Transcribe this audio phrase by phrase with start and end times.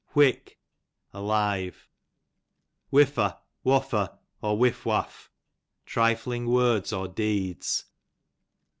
[0.13, 0.57] Whick,
[1.13, 1.87] alive.
[2.91, 5.27] Whiffo Whaflfo, or whiff whaflf,
[5.85, 7.85] trifling words or deeds.